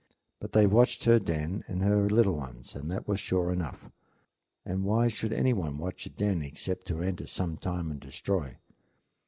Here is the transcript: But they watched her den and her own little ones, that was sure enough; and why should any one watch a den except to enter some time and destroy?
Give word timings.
But 0.39 0.53
they 0.53 0.65
watched 0.65 1.03
her 1.03 1.19
den 1.19 1.63
and 1.67 1.83
her 1.83 1.93
own 1.93 2.07
little 2.07 2.35
ones, 2.35 2.73
that 2.73 3.07
was 3.07 3.19
sure 3.19 3.53
enough; 3.53 3.91
and 4.65 4.83
why 4.83 5.07
should 5.09 5.31
any 5.31 5.53
one 5.53 5.77
watch 5.77 6.07
a 6.07 6.09
den 6.09 6.41
except 6.41 6.87
to 6.87 7.03
enter 7.03 7.27
some 7.27 7.55
time 7.55 7.91
and 7.91 7.99
destroy? 7.99 8.57